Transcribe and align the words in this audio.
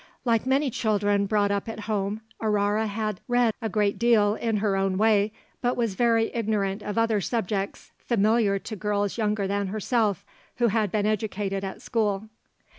Like 0.25 0.47
many 0.47 0.71
children 0.71 1.27
brought 1.27 1.51
up 1.51 1.69
at 1.69 1.81
home, 1.81 2.21
Aurore 2.41 2.87
had 2.87 3.19
read 3.27 3.53
a 3.61 3.69
great 3.69 3.99
deal 3.99 4.33
in 4.33 4.57
her 4.57 4.75
own 4.75 4.97
way, 4.97 5.31
but 5.61 5.77
was 5.77 5.93
very 5.93 6.33
ignorant 6.33 6.81
of 6.81 6.97
other 6.97 7.21
subjects 7.21 7.91
familiar 7.99 8.57
to 8.57 8.75
girls 8.75 9.19
younger 9.19 9.45
than 9.45 9.67
herself, 9.67 10.25
who 10.55 10.69
had 10.69 10.91
been 10.91 11.05
educated 11.05 11.63
at 11.63 11.83
school. 11.83 12.29